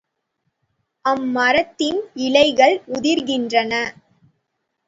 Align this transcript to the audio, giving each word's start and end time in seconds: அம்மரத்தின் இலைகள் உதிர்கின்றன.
அம்மரத்தின் 1.05 1.99
இலைகள் 2.21 2.75
உதிர்கின்றன. 2.87 3.73